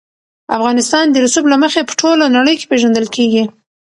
افغانستان 0.57 1.05
د 1.09 1.15
رسوب 1.23 1.45
له 1.51 1.57
مخې 1.63 1.81
په 1.87 1.93
ټوله 1.99 2.25
نړۍ 2.37 2.55
کې 2.59 2.69
پېژندل 2.71 3.07
کېږي. 3.15 3.43